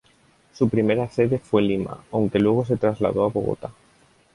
[0.55, 3.71] Su primera sede fue Lima, aunque luego se trasladó a Bogotá.